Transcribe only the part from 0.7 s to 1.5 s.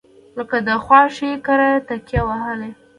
خواښې